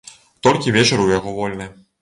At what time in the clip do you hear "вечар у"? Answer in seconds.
0.79-1.07